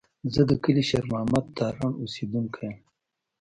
زه 0.33 0.41
د 0.49 0.51
کلي 0.63 0.83
شېر 0.89 1.03
محمد 1.11 1.45
تارڼ 1.57 1.91
اوسېدونکی 2.01 2.59
یم. 2.67 2.75